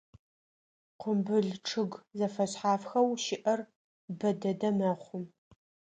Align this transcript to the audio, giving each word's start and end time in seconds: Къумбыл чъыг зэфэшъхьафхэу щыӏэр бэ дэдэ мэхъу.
Къумбыл 1.01 1.47
чъыг 1.67 1.91
зэфэшъхьафхэу 2.17 3.07
щыӏэр 3.23 3.59
бэ 4.17 4.29
дэдэ 4.41 4.69
мэхъу. 4.77 5.21